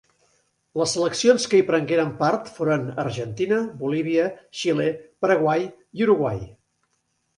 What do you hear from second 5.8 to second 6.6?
i Uruguai.